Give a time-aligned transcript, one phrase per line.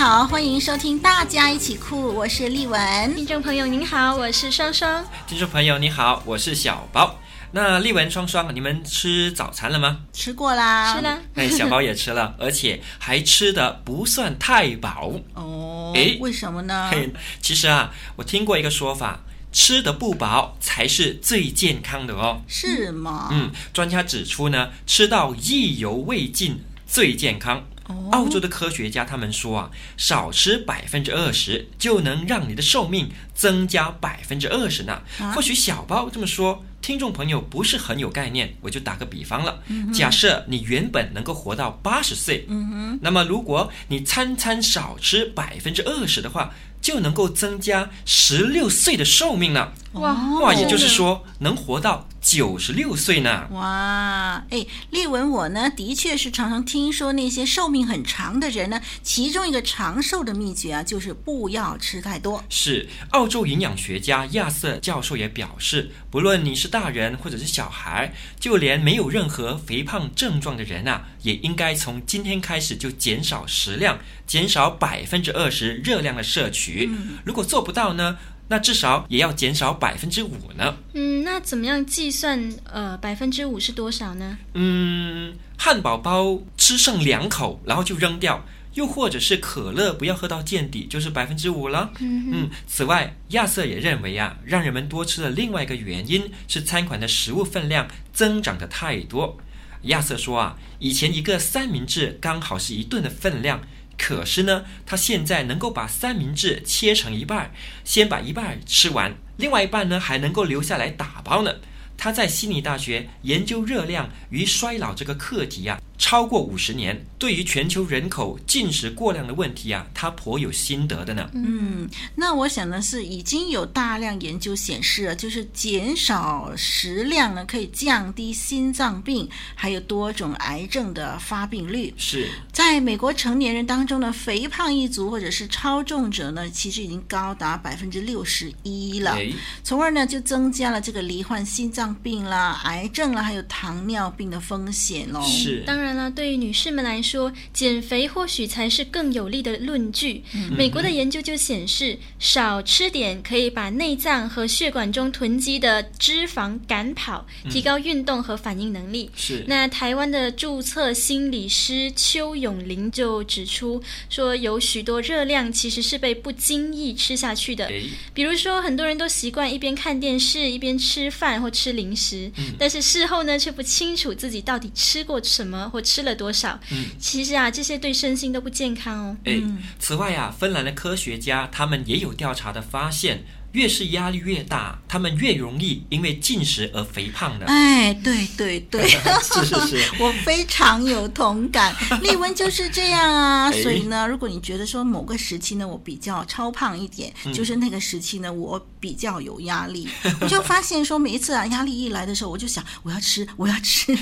[0.00, 3.14] 好，欢迎收听《大家一起酷》，我是丽文。
[3.14, 5.04] 听众朋友您好，我是双双。
[5.26, 7.20] 听众朋友你好，我是小包。
[7.52, 9.98] 那丽文、双双，你们吃早餐了吗？
[10.10, 11.20] 吃过啦，吃了。
[11.34, 15.12] 哎，小包也吃了， 而且还吃的不算太饱。
[15.34, 16.88] 哦，哎，为什么呢？
[16.90, 17.12] 嘿
[17.42, 19.20] 其实啊，我听过一个说法，
[19.52, 22.40] 吃得不饱才是最健康的哦。
[22.48, 23.28] 是吗？
[23.32, 27.66] 嗯，专家指出呢，吃到意犹未尽最健康。
[28.12, 35.02] 澳洲的科学家他们说啊，少吃百分之二十就能让你的寿命增加百分之二十呢。
[35.18, 39.62] 啊、或许小包这么说，听众朋友不是很有概念，我就打个比方了。
[39.68, 49.74] 嗯、假设你原本能够活到八十岁，嗯、那么如果你餐餐少吃百分之二十的话，就能够增加十六岁的寿命了。
[49.92, 53.48] 哇哇，也就是说能活到九十六岁呢！
[53.52, 62.44] 哇，哎，丽文，我呢的确是常常听说那些寿命很长的人呢，其中一个长寿的秘诀啊，就是不要吃太多。
[62.48, 76.88] 是，澳洲营养学家亚瑟教授也表示，不论你是大人或者是小孩，就连没有任何肥胖症状的人啊，也应该从今天开始就减少食量，减少百分之二十热量的摄取。
[76.92, 78.18] 嗯、如果做不到呢？
[78.52, 80.76] 那至少也要减少百分之五呢。
[80.92, 82.52] 嗯，那怎么样计算？
[82.64, 84.36] 呃，百分之五是多少呢？
[84.54, 88.44] 嗯，汉堡包吃剩两口，然后就扔掉；
[88.74, 91.92] 又或者是可乐不要喝到见底，就是百分之五了。
[92.00, 92.50] 嗯嗯。
[92.66, 99.38] 此外，亚瑟也认为啊，让人们多吃的另外一个原因是餐馆的食物分量增长得太多。
[99.82, 103.60] 亚瑟说啊，以前一个三明治刚好是一顿的分量。
[104.02, 107.52] 可是呢，他现在能够把三明治切成一半，
[107.84, 111.56] 先把一半吃完，另外一半呢还能够留下来打包呢。
[111.98, 115.89] 他在悉尼大学研究热量与衰老这个课题呀、啊。
[116.00, 121.30] 超过五十年，对于全球人口进食过量的问题啊，他颇有心得的呢。
[121.34, 131.92] 嗯，那我想呢是已经有大量研究显示了，就是减少食量呢，可以降低心脏病还有多种癌症的发病率。
[131.98, 139.30] 是，在美国成年人当中呢，肥胖一族或者是超重者呢，其实已经高达百分之六十一了，哎、
[139.62, 145.20] 从而呢就增加了这个罹患心脏病啦、癌症啦，还有糖尿病的风险哦。
[145.22, 145.89] 是，当然。
[145.94, 150.22] 那对于女士们来说，减肥或许才是更有力的论据。
[150.34, 159.10] 嗯、美国的研究就显示，少吃点可以把内脏和血管中囤积的脂肪赶跑，提高运动和反应能力。
[159.16, 159.44] 是。
[159.46, 167.70] 那台湾的注册心理师邱永林就指出说，有许多热量其实是被不经意吃下去的。
[168.12, 176.58] 比如说，很多人都习惯一边看电视一边吃饭或吃零食，嗯、但是事后呢却不清楚自己到底吃过什么或吃了多少？
[176.70, 179.16] 嗯，其实啊，这些对身心都不健康哦。
[179.24, 179.40] 哎，
[179.78, 187.46] 此外啊，芬兰的科学家他们也有调查的发现，越是压力越大，他们越容易因为进食而肥胖的。
[187.46, 191.74] 哎，对对对，是是 是， 我非常有同感。
[192.02, 199.88] 丽文就是这样啊，所以呢，如果你觉得说某个时期呢，我比较超胖一点，嗯、就是那个时期呢，我比较有压力，
[200.20, 203.96] 我就发现说，每一次啊压力一来的时候，我就想我要吃，我要吃，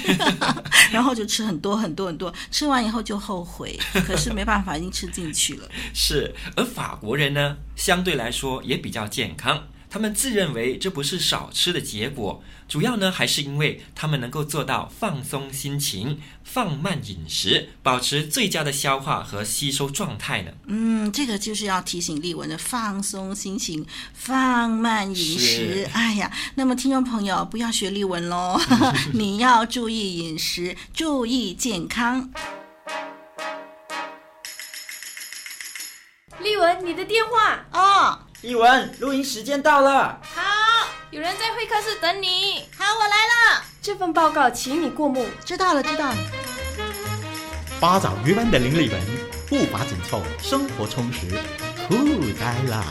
[0.92, 5.68] 然后就吃很多很多很多，吃完以后就后悔，可是没办法，已经吃进去了。
[5.94, 9.68] 是，而法国人呢，相对来说也比较健康。
[9.90, 20.52] 他们自认为这不是少吃的结果，主要呢还是因为他们能够做到放松心情、放慢饮食，保持最佳的消化和吸收状态呢。
[20.66, 25.88] 嗯，这个就是要提醒丽文的放松心情、放慢饮食。
[25.94, 28.60] 哎呀，那么听众朋友不要学丽文喽，
[29.14, 32.30] 你要注意饮食，注意健康。
[36.40, 38.18] 丽文，你的电话哦。
[38.42, 40.20] 丽文，录音时间到了。
[40.22, 42.68] 好，有人在会客室等你。
[42.78, 43.64] 好，我来了。
[43.82, 45.26] 这份报告，请你过目。
[45.44, 46.16] 知道了，知道了。
[47.80, 49.00] 八爪鱼般的林丽文，
[49.48, 51.26] 步伐紧凑，生活充实，
[51.88, 51.96] 酷
[52.38, 52.84] 呆了。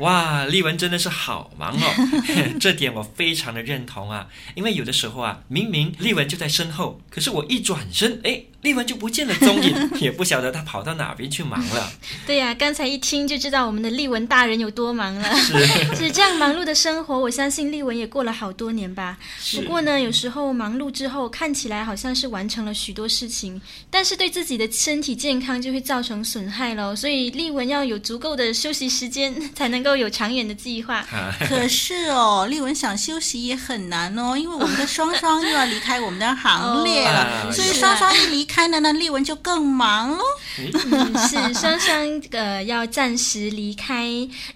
[0.00, 2.20] 哇，丽文真的是好忙哦，
[2.58, 4.26] 这点我非常的认同啊。
[4.54, 11.92] 因为有的时候啊，明明丽文就在身后，可是我一转身，哎，丽文就不见了踪影， 也不晓得她跑到哪边去忙了。
[12.26, 15.36] 对呀、啊，刚才一听就知道我们的丽文大人有多忙了。
[15.36, 15.54] 是，
[15.94, 19.18] 是这样忙碌的生活，我相信丽文也过了好多年吧。
[19.54, 23.60] 不过呢，有时候忙碌之后，看起来好像是完成了许多事情，
[23.90, 26.96] 但是对自己的身体健康就会造成损害了。
[26.96, 29.89] 所以丽文要有足够的休息时间，才能够。
[29.90, 31.04] 都有长远的计划，
[31.48, 40.22] 可是哦，丽文想休息也很难哦，因为我们的双双又要离开我们的行列了，哦、 所以双双一离开呢，那丽文就更忙喽。
[40.68, 44.06] 嗯、是双双呃要暂时离开，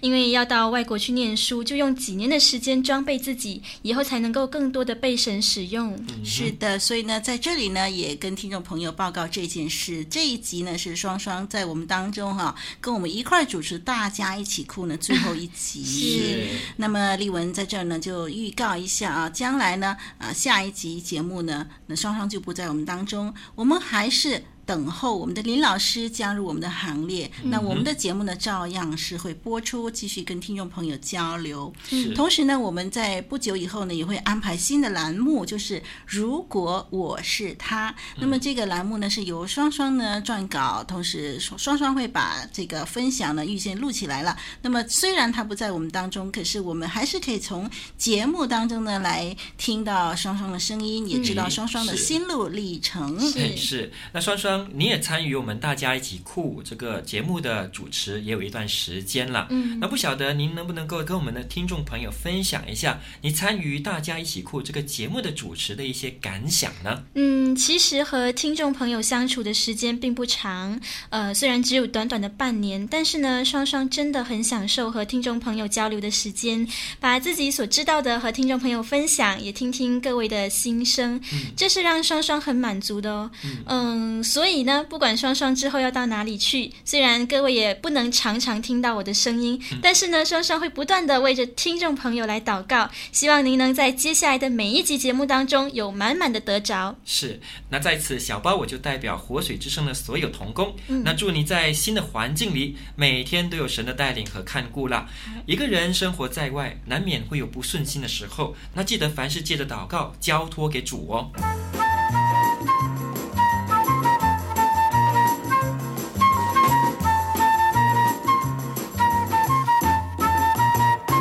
[0.01, 5.95] 因为要到外国去念书，就用几年的时间装备自己，以后才能够更多的被神使用。
[5.95, 10.03] 嗯、是的，所以呢，在这里呢，也跟听众朋友报告这件事。
[10.05, 15.83] 这一集呢，是双双在我们当中哈、啊，跟我们一块主持，大家一起哭呢，最后一集。
[15.85, 16.47] 是。
[16.77, 24.43] 那么丽文在这儿呢，就预告一下啊，将来呢，啊，下一集节目呢，那双双就不在我们当中，我们还是。
[24.65, 31.71] 等候我们的林老师加入我们的行列，嗯、那我们的节目呢，照样是会播出，继续跟听众朋友交流。
[32.15, 37.89] 同时呢，我们在不久以后呢，也会安排新的栏目，就是如果我是他。
[38.15, 44.35] 嗯、那么这个栏目呢，是由双双呢撰稿，同时双双会把这个分享呢预先录起来了。
[44.63, 53.19] 那么虽然他不在我们当中，可是我们还是可以从节目当中呢来听到双双的声音，也知道双双的心路历程。
[53.19, 54.54] 是，是，是，那双双。
[54.73, 59.47] 你也参与我们大家一起酷这个节目的主持，也有一段时间了。
[59.49, 67.03] 嗯，那不晓得您能不能够跟我们的听众朋友分享一下你参与大家一起酷这个节目的主持的一些感想呢？
[67.13, 70.79] 嗯，其实和听众朋友相处的时间并不长，
[71.09, 76.67] 呃，虽然只有短短的半年，但是呢，双双真的很享受和听众朋友交流的时间，
[76.99, 83.29] 把自己所知道的和听众朋友分享，也听听各位的心声，嗯，这是让双双很满足的哦。
[83.43, 84.44] 嗯，嗯，所以。
[84.45, 96.95] 所以呢，不管双双之后要到哪里去，虽然各位也不能常常听到我的声音，嗯、但是呢，双双会不断的为着听众朋友来祷告，希望您能在接下来的每一集节目当中有满满的得着。
[97.05, 105.09] 是，那在此小包我就代表活水之声的所有同工，嗯、那祝你在新的环境里每天都有神的带领和看顾啦。
[105.27, 111.31] 嗯、一个人生活在外，难免会有不顺心的时候，那记得凡事借着祷告交托给主哦。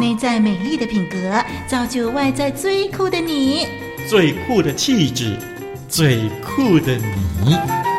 [0.01, 3.69] 内在美丽的品格，造就外在最酷的你。
[4.09, 5.39] 最酷的气质，
[5.89, 7.94] 最酷的你。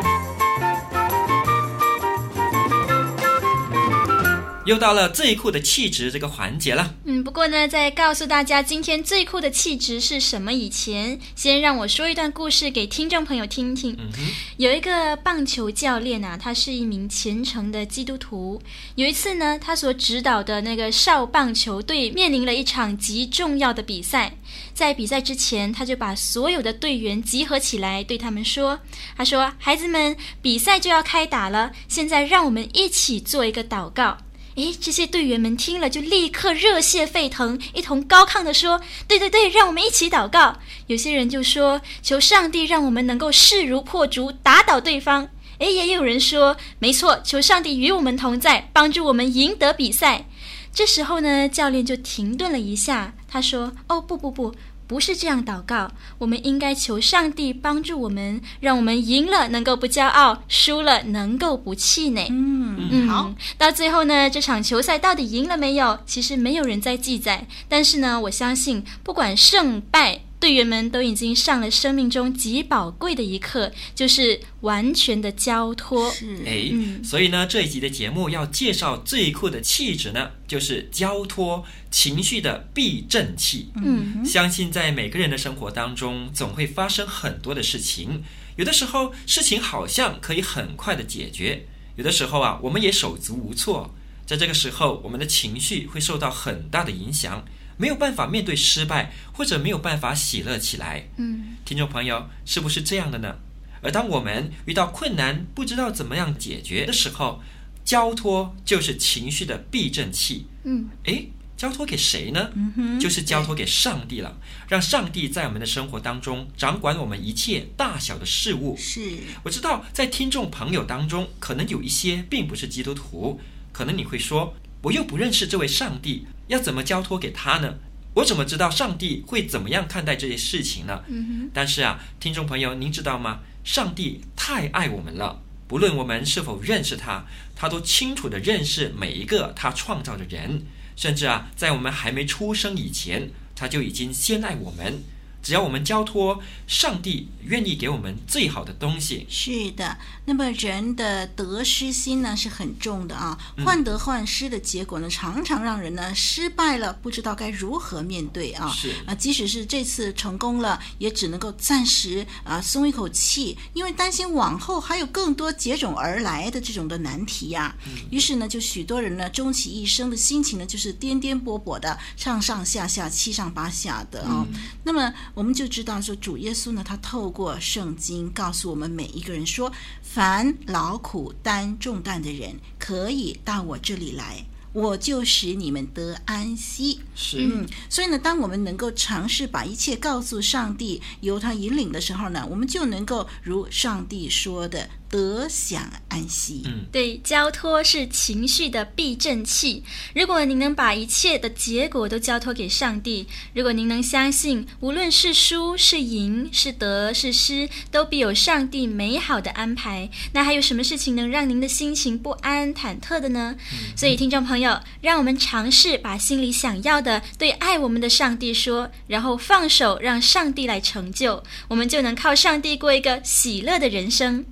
[4.66, 6.94] 又到了最酷的气质这个环节了。
[7.04, 13.96] 嗯，不过呢，在告诉大家今天最酷的气质是什么以前，先让我说一段故事给听众朋友听听。
[13.98, 14.10] 嗯，
[14.56, 18.60] 有一个棒球教练啊，他是一名虔诚的基督徒。
[18.96, 24.36] 有一次呢，他所指导的那个少棒球队面临了一场极重要的比赛。
[24.74, 28.78] 在比赛之前，他就把所有的队员集合起来，对他们说
[29.16, 34.18] ：“他说，孩子们，比赛就要开打了，现在让我们一起做一个祷告。”
[34.56, 40.56] 诶，这些队员们听了就立刻热血沸腾，一同高亢地说：“对对对，让我们一起祷告。”
[40.88, 50.26] 有些人就说：“求上帝让我们能够势如破竹，打倒对方。”诶，也有人说，没错，求上帝与我们同在，帮助我们赢得比赛。
[50.72, 54.54] 这时候呢，教练就停顿了一下，他说：“哦，不不不。”
[54.86, 62.28] 不是这样祷告，我们应该求上帝帮助我们，让我们赢了能够不骄傲，输了能够不气馁。
[62.30, 63.34] 嗯嗯，好。
[63.56, 65.98] 到最后呢，这场球赛到底赢了没有？
[66.06, 67.46] 其实没有人在记载。
[67.68, 70.25] 但是呢，我相信不管胜败。
[70.38, 76.10] 队员们都已经上了生命中极宝贵的一课，就是完全的交托。
[76.10, 76.70] 是，哎，
[77.02, 83.70] 所以呢，这一集的节目要介绍最酷的气质呢，就是交托情绪的避震器。
[83.82, 88.22] 嗯，相信在每个人的生活当中，总会发生很多的事情。
[88.56, 91.66] 有的时候，事情好像可以很快的解决；
[91.96, 93.94] 有的时候啊，我们也手足无措。
[94.26, 97.44] 在这个时候，我们的情绪会受到很大的影响。
[97.76, 101.08] 没有办法面对失败，或者没有办法喜乐起来。
[101.16, 103.36] 嗯，听众朋友，是不是这样的呢？
[103.82, 107.40] 而当我们遇到困难，不知道怎么样解决的时候，
[107.84, 110.46] 交托就是情绪的避震器。
[110.64, 112.50] 嗯，诶，交托给谁呢？
[112.54, 114.36] 嗯哼，就是交托给上帝了，
[114.68, 118.76] 让上帝在我们的生活当中掌管我们一切大小的事物。
[118.76, 123.40] 是，我知道，在听众朋友当中，可能有一些并不是基督徒，
[123.72, 126.26] 可能你会说，我又不认识这位上帝。
[126.48, 127.74] 要怎么交托给他呢？
[128.14, 131.02] 我怎么知道上帝会怎么样看待这些事情呢？
[131.08, 131.50] 嗯。
[131.52, 133.40] 但是啊，听众朋友，您知道吗？
[133.62, 140.62] 上帝太爱我们了，不论我们是否认识他，他都清楚的认识每一个他创造的人，
[140.94, 145.02] 甚至啊，在我们还没出生以前，他就已经先爱我们。
[145.46, 149.24] 只要我们交托上帝，愿意给我们最好的东西。
[149.30, 158.68] 是的，那么人的得失心呢是很重的啊，患得患失的结果呢，常常让人呢失败了，不知道该如何面对啊。
[158.74, 167.76] 是啊，即使是这次成功了，也只能够暂时啊松一口气，因为担心往后还有更多接踵而来的这种的难题呀、啊。
[167.86, 174.44] 嗯、于是呢，就许多人呢，终其一生的心情呢，就是颠颠簸簸的，上上下下，七上八下的啊。
[174.52, 175.14] 嗯、那么。
[175.36, 184.46] 我们就知道说，主耶稣呢，他透过圣经告诉我们每一个人说，凡劳苦担重担的人，可以到我这里来。
[184.72, 187.00] 我就使你们得安息。
[187.14, 196.62] 是，嗯，所以呢，当我们能够尝试把一切告诉上帝，由他引领的时候呢，我们就能够如上帝说的得享安息。
[196.66, 199.82] 嗯，对，交托是情绪的避震器。
[200.14, 213.56] 如果您能把一切的结果都交托给上帝，如果您能相信，无论是输是赢是得是失，都必有上帝美好的安排，那还有什么事情能让您的心情不安忐忑的呢？
[213.72, 214.80] 嗯，所以，听众朋友。
[215.00, 224.44] 让我们尝试把心里想要的对爱我们的上帝说，然后放手让上帝来成就，我们就能靠上帝过一个喜乐的人生。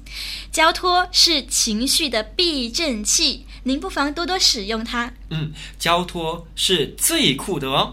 [0.54, 5.12] 交托是情绪的避震器，您不妨多多使用它。
[5.30, 7.92] 嗯，交托是最酷的哦。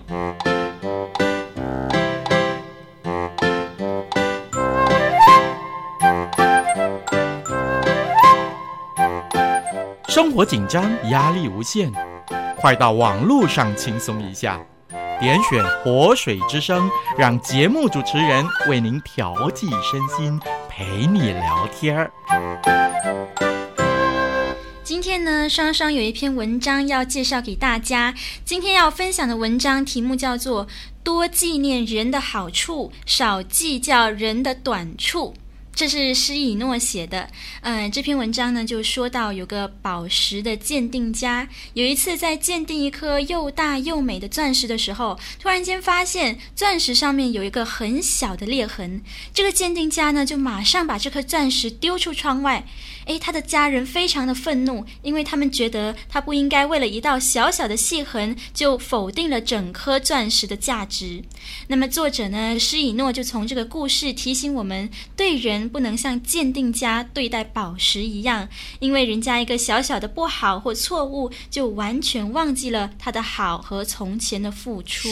[10.07, 11.91] 生活紧张，压力无限。
[12.57, 14.63] 快到网络上轻松一下，
[15.19, 22.11] 点选活水之声，让节目主持人为您调剂身心，陪你聊天儿。
[24.83, 28.13] 今天呢，双双有一篇文章要介绍给大家。
[28.43, 30.65] 今天要分享的文章题目叫做
[31.03, 35.33] 《多纪念人的好处，少计较人的短处》。
[35.73, 37.29] 这是施以诺写的，
[37.61, 49.01] 嗯、这篇文章呢就说到有个宝石的鉴定家，有一次在鉴定一颗又大又美的钻石的时候，突然间发现钻石上面有一个很小的裂痕，
[49.33, 52.65] 这个鉴定家呢就马上把这颗钻石丢出窗外。
[53.05, 61.23] 诶，他的家人非常的愤怒，因为他们觉得他不应该为了一道小小的细痕就否定了整颗钻石的价值。
[61.67, 68.47] 那么作者呢，施以诺就从这个故事提醒我们，对人不能像鉴定家对待宝石一样，
[68.79, 75.09] 因为人家一个小小的不好或错误，就完全忘记了他的好和从前的付出。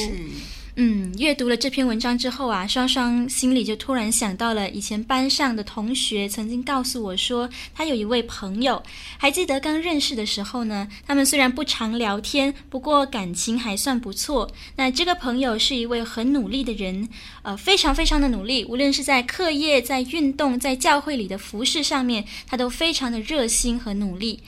[0.81, 8.81] 嗯，阅读了这篇文章之后啊，双双心里就突然想到了以前班上的同学曾经告诉我说，他有一位朋友，
[9.17, 14.49] 还记得刚认识的时候呢，他们虽然不常聊天，不过感情还算不错。
[14.77, 17.09] 那这个朋友是一位很努力的人，
[17.41, 24.39] 呃，非常非常的努力，无论是在课业、在运动、在教会里的服事上面，他都非常的热心和努力。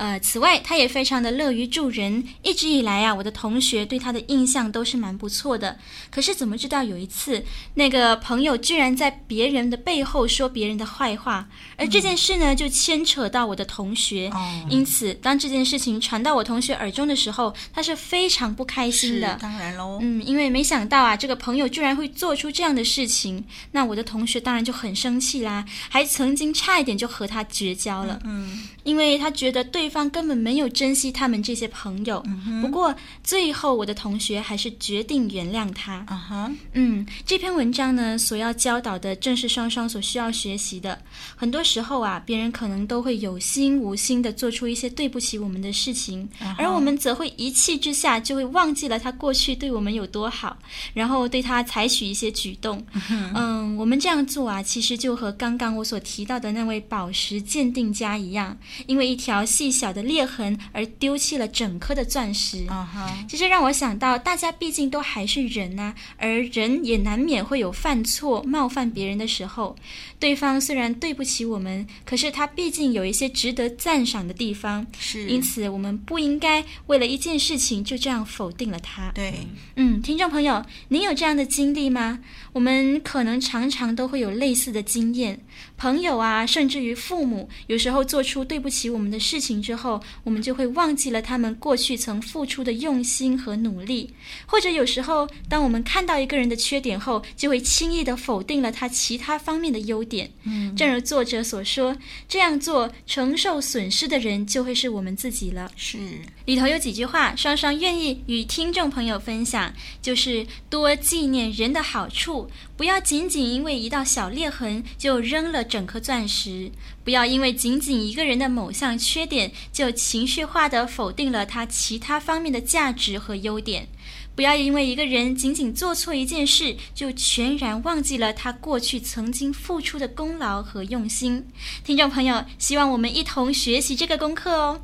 [0.00, 2.24] 呃，此外，他也非常的乐于助人。
[2.42, 5.76] 一直以来啊，我的同学对他的印象都是蛮不错的。
[6.10, 14.30] 可是怎么知道有一次，那个朋友居然在别人的背后说别人的坏话，而这件事呢，就牵扯到我的同学。
[14.32, 19.36] 哦，因此，当这件事情传到我同学耳中的时候，他是非常不开心的。
[19.38, 28.18] 当然喽，嗯，因为没想到啊，这个朋友居然会做出这样的事情，那我的同学当然就很生气啦，还曾经差一点就和他绝交了。
[28.24, 32.22] 嗯，因为他觉得对方根本没有珍惜他们这些朋友。
[32.26, 35.96] 嗯，不过最后我的同学还是决定原谅他。
[36.06, 40.98] 啊哈，嗯，这篇文章呢，所要教导的正是双双所需要学习的。
[41.36, 50.56] 很多时候啊，别人可能都会有心无心的做出一些对不起我们的事情，啊，而我们则会一气之下就会忘记了他过去对我们有多好，
[50.94, 52.84] 然后对他采取一些举动。
[53.10, 58.56] 嗯，嗯，我们这样做啊，其实就和刚刚我所提到的那位宝石鉴定家一样，
[58.86, 62.66] 因为一条细小的裂痕而丢弃了整颗的钻石。
[62.68, 69.74] 啊哈，其实让我想到，大家毕竟都还是人呐、啊，而人也难免会有犯错、冒犯别人的时候。
[70.18, 74.86] 对方虽然对不起我们，可是他毕竟有一些值得赞赏的地方。
[74.98, 79.10] 是，因此我们不应该为了一件事情就这样否定了他。
[79.14, 79.46] 对，
[79.76, 82.18] 嗯，听众朋友，您有这样的经历吗？
[82.52, 85.40] 我们可能常常都会有类似的经验。
[85.78, 94.14] 朋友啊，甚至于父母，有时候做出对不起我们的事情之后，我们就会忘记了他们过去曾付出的用心和努力。
[94.46, 100.30] 或者有时候，当我们看到一个人的缺点后，就会轻易的否定了他其他方面的优点。
[100.44, 101.96] 嗯，正如作者所说，
[102.28, 105.70] 这样做承受损失的人就会是我们自己了。
[105.76, 105.98] 是，
[106.44, 112.50] 里头有几句话，双双愿意与听众朋友分享，就是多纪念人的好处，
[112.80, 116.72] 不要仅仅因为一道小裂痕就扔了整颗钻石，
[117.04, 123.86] 不要因为仅仅一个人的某项缺点就情绪化的否定了他其他方面的价值和优点，
[124.34, 131.46] 不要因为一个人仅仅做错一件事就全然忘记了他过去曾经付出的功劳和用心。
[131.84, 134.80] 听众朋友，希望我们一同学习这个功课哦。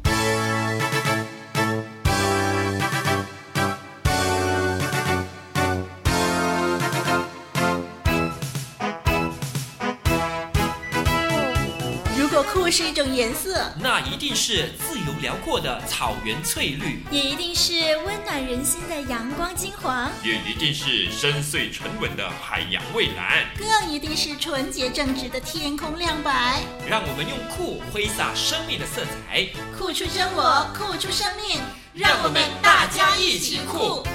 [12.76, 17.73] 是一种颜色，那一定是自由辽阔的草原翠绿，也一定是
[18.04, 26.60] 温暖人心的阳光金黄，也一定是深邃沉稳的海洋蔚蓝，更一定是纯洁正直的天空亮白。
[26.86, 29.47] 让我们用酷挥洒生命的色彩，
[29.78, 31.58] 酷出真我，酷出生命，
[31.95, 34.06] 让我们大家一起酷。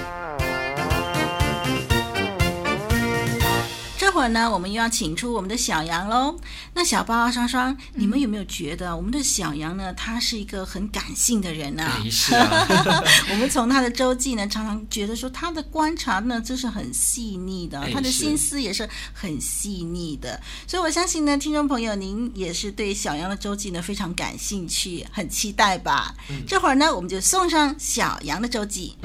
[4.11, 6.37] 会儿呢，我们又要请出我们的小杨喽。
[6.73, 9.93] 那小包啊双双，你们有没有觉得我们的小杨呢？
[9.93, 12.01] 他是一个很感性的人呢、啊？
[12.09, 12.67] 是啊。
[13.31, 20.39] 我们从他的周记呢，常常觉得说他的观察呢，就是很细腻的，他的心思也是很细腻的。
[20.67, 26.15] 所以我相信呢，听众朋友，您也是对小杨的周记呢非常感兴趣，很期待吧？
[26.29, 28.95] 嗯、这会儿呢，我们就送上小杨的周记。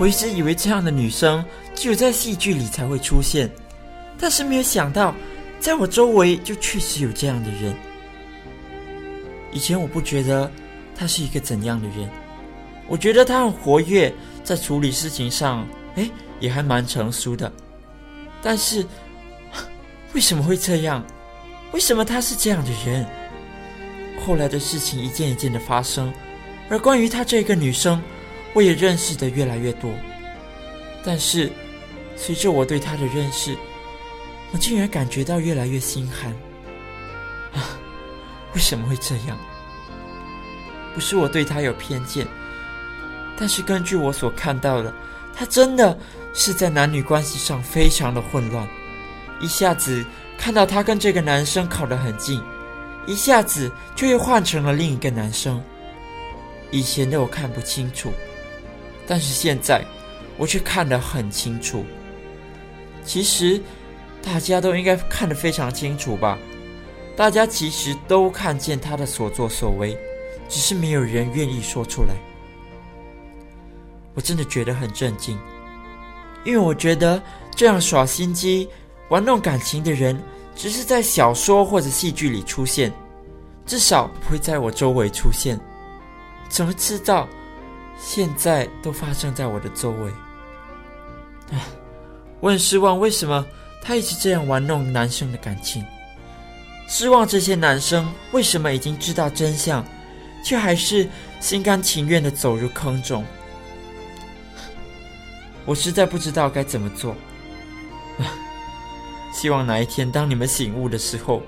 [0.00, 3.50] 我一直以为这样的女生只有在戏剧里才会出现，
[4.18, 5.14] 但是没有想到，
[5.60, 7.76] 在我周围就确实有这样的人。
[9.52, 10.50] 以前我不觉得
[10.96, 12.08] 她是一个怎样的人，
[12.88, 14.10] 我觉得她很活跃，
[14.42, 16.08] 在处理事情上，哎，
[16.40, 17.52] 也还蛮成熟的。
[18.40, 18.82] 但是
[20.14, 21.04] 为什么会这样？
[21.72, 23.06] 为什么她是这样的人？
[24.24, 26.10] 后来的事情一件一件的发生，
[26.70, 28.00] 而关于她这个女生。
[28.52, 29.90] 我也认识的越来越多，
[31.04, 31.50] 但是
[32.16, 33.56] 随着我对他的认识，
[34.52, 36.32] 我竟然感觉到越来越心寒。
[37.52, 37.78] 啊，
[38.54, 39.38] 为什么会这样？
[40.94, 42.26] 不是我对他有偏见，
[43.38, 44.92] 但是根据我所看到的，
[45.32, 45.96] 他真的
[46.34, 48.68] 是在男女关系上非常的混乱。
[49.40, 50.04] 一下子
[50.36, 52.42] 看到他跟这个男生靠得很近，
[53.06, 55.62] 一下子就又换成了另一个男生。
[56.72, 58.12] 以前的我看不清楚。
[59.10, 59.84] 但是现在，
[60.38, 61.84] 我却看得很清楚。
[63.04, 63.60] 其实，
[64.22, 66.38] 大家都应该看得非常清楚吧？
[67.16, 69.98] 大家其实都看见他的所作所为，
[70.48, 72.14] 只是没有人愿意说出来。
[74.14, 75.36] 我真的觉得很震惊，
[76.44, 77.20] 因为我觉得
[77.56, 78.68] 这样耍心机、
[79.08, 80.16] 玩弄感情的人，
[80.54, 82.92] 只是在小说或者戏剧里出现，
[83.66, 85.58] 至少不会在我周围出现。
[86.48, 87.28] 怎么知道？
[88.02, 90.10] 现在都发生在我的周围。
[91.52, 91.58] 唉，
[92.40, 93.46] 我很失望，为什么
[93.82, 95.84] 他一直这样玩弄男生的感情？
[96.88, 99.84] 失望这些男生为什么已经知道真相，
[100.44, 101.08] 却还是
[101.38, 103.24] 心甘情愿的走入坑中？
[105.66, 107.14] 我实在不知道该怎么做。
[109.32, 111.42] 希望哪一天当你们醒悟的时候，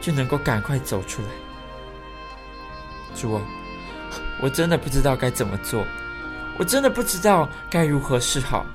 [0.00, 1.28] 就能够赶快走出来。
[3.14, 3.42] 主啊，
[4.42, 5.86] 我真的不知道该怎么做，
[6.58, 8.66] 我真的不知道该如何是好。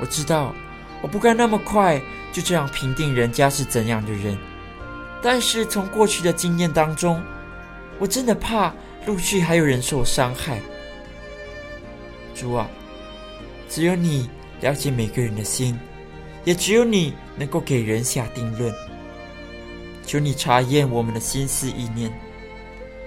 [0.00, 0.54] 我知道
[1.02, 2.00] 我不该那么快
[2.32, 4.36] 就这样评定人家是怎样的人，
[5.22, 7.22] 但是从过去的经验当中，
[7.98, 8.72] 我真的怕
[9.06, 10.58] 陆续还有人受伤害。
[12.34, 12.66] 主啊，
[13.68, 14.28] 只有你
[14.62, 15.78] 了解每个人的心。
[16.42, 18.72] 也只有你能够给人下定论。
[20.06, 22.10] 求你查验我们的心思意念，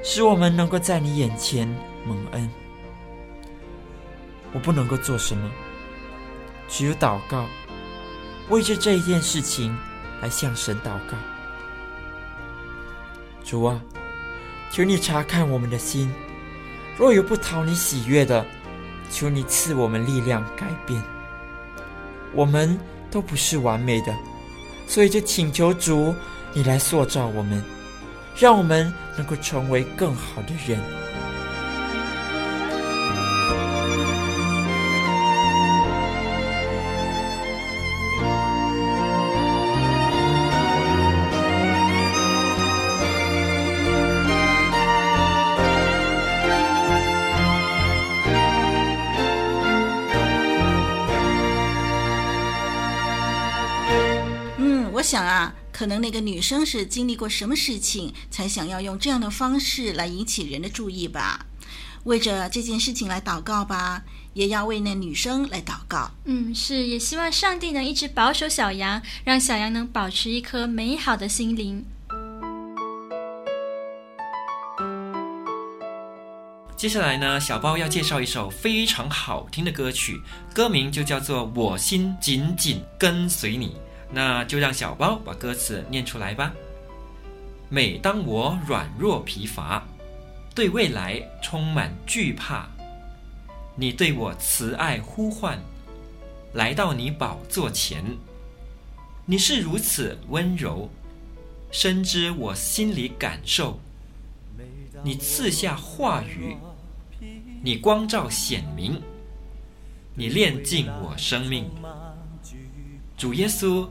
[0.03, 1.67] 使我们能够在你眼前
[2.05, 2.49] 蒙恩。
[4.53, 5.49] 我不能够做什么，
[6.67, 7.47] 只有祷告，
[8.49, 9.75] 为着这一件事情
[10.21, 11.17] 来向神祷告。
[13.43, 13.81] 主啊，
[14.71, 16.13] 求你查看我们的心，
[16.97, 18.45] 若有不讨你喜悦的，
[19.09, 21.01] 求你赐我们力量改变。
[22.33, 22.77] 我们。
[23.13, 24.11] 都不是完美的，
[24.87, 26.15] 所以就请求主，
[26.51, 27.63] 你来塑造我们，
[28.35, 30.79] 让我们能够成为更好的人。
[55.83, 61.45] 可能那个女生是经历过什么事情，才想要用这样的方式来引起人的注意吧？
[62.05, 66.09] 为着这件事情来祷告吧，也要为那女生来祷告。
[66.23, 71.83] 嗯，是，也希望上帝能一直保守小羊，让小羊能保持一颗美好的心灵。
[76.77, 80.21] 接下来呢，小包要介绍一首非常好听的歌曲，
[80.53, 83.67] 歌名就叫做《我心紧紧跟随你》。
[84.13, 86.53] 那就让小包把歌词念出来吧。
[87.67, 89.83] 每当我软弱疲乏，
[90.53, 92.67] 对未来充满惧怕，
[93.75, 95.57] 你对我慈爱呼唤，
[96.53, 98.05] 来到你宝座前，
[99.25, 100.87] 你是如此温柔，
[101.71, 103.79] 深知我心里感受。
[105.03, 106.55] 你赐下话语，
[107.63, 109.01] 你光照显明，
[110.13, 111.67] 你炼尽我生命，
[113.17, 113.87] 主耶稣。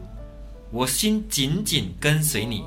[0.73, 2.65] 我心紧紧跟随你，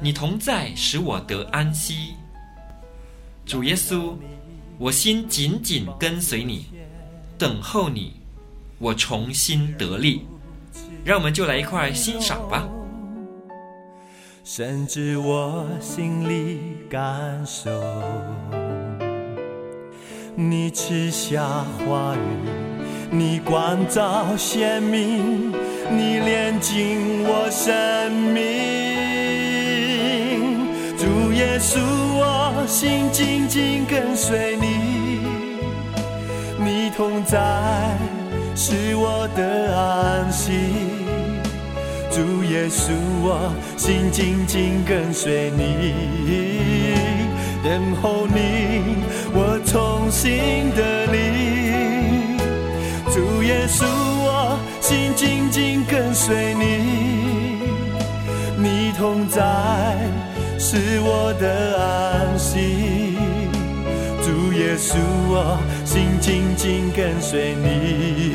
[0.00, 2.14] 你同在使我得安息。
[3.44, 4.14] 主耶稣，
[4.78, 6.66] 我心紧紧跟随你，
[7.36, 8.12] 等候你，
[8.78, 10.24] 我重新得力。
[11.04, 12.68] 让我们就来一块欣赏吧。
[14.44, 17.70] 深知我心里感受，
[20.36, 22.20] 你赐下话语。
[23.12, 25.52] 你光照显明，
[25.90, 28.40] 你炼净我生命。
[30.96, 31.80] 主耶稣，
[32.16, 35.20] 我心紧紧跟随你，
[36.58, 37.38] 你同在
[38.54, 40.52] 是我的安息。
[42.10, 45.94] 主耶稣，我心紧紧跟随你，
[47.62, 52.36] 等候你，我重新得你。
[53.12, 53.84] 主耶稣，
[54.90, 56.64] 心紧紧跟随你，
[58.58, 59.96] 你同在
[60.58, 63.16] 是我的安息。
[64.20, 64.98] 主耶稣，
[65.28, 68.32] 我心紧紧跟随你，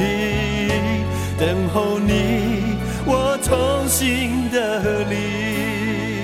[1.38, 6.24] 等候你，我重新得力。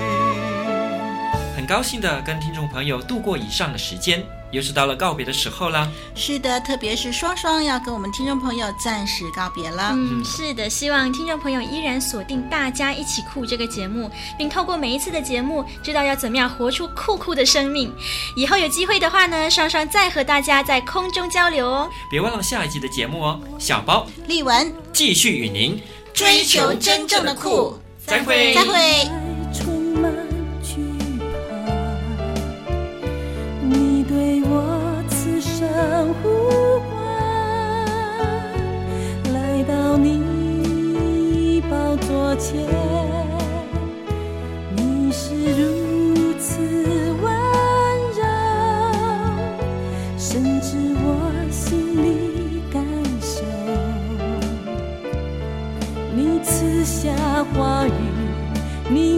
[1.58, 4.24] 很高兴的跟听众朋友度过以上的时间。
[4.52, 5.90] 又是到了告别的时候了。
[6.16, 9.92] 是的，特别是双双要跟我们听众朋友暂时告别了。
[9.94, 17.94] 嗯，是的，希望听众朋友依然锁定《大家一起酷》这个节目，并透过每一次的节目，知道要怎么样活出酷酷的生命。
[18.36, 21.90] 以后有机会的话呢，双双再和大家在空中交流哦。
[22.10, 23.40] 别忘了下一集的节目哦。
[23.58, 25.82] 小包、丽文继续与您
[26.14, 27.78] 追求真正的酷。
[28.06, 29.21] 再会，再会。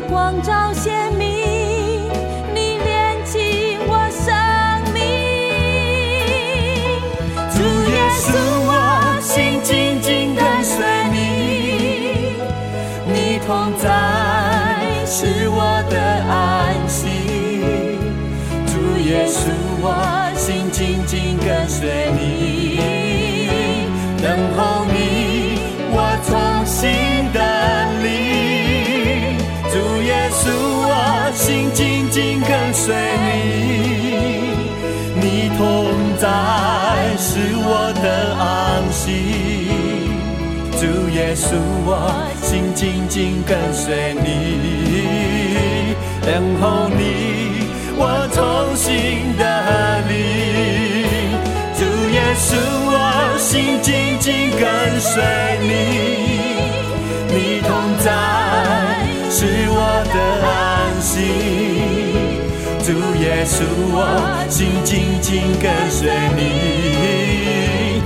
[0.09, 1.27] 光照鲜明，
[2.53, 4.33] 你炼净我生
[4.93, 5.01] 命。
[7.51, 7.57] 主
[7.91, 8.31] 耶稣，
[8.65, 8.71] 我
[9.21, 11.15] 心紧紧跟随你，
[13.07, 13.85] 你同在
[15.05, 15.95] 是我的
[16.29, 17.01] 安息。
[18.67, 19.85] 主耶稣，我
[20.35, 22.79] 心紧紧跟随你，
[24.21, 24.82] 等候
[32.85, 33.31] 随你，
[35.15, 35.23] 你
[35.57, 35.61] 同
[36.17, 36.27] 在
[37.17, 38.43] 是我的安
[38.91, 39.01] 息。
[40.77, 40.83] 主
[41.15, 41.89] 耶稣，我
[42.41, 49.43] 心紧紧跟随你，等候你，我从心的
[50.09, 50.11] 灵。
[51.79, 52.51] 主耶稣，
[52.91, 55.23] 我心紧紧跟随
[55.61, 55.71] 你，
[57.33, 57.71] 你同
[58.03, 58.11] 在
[59.31, 61.62] 是我的安息。
[62.93, 68.03] 主耶稣，我心紧紧跟随你，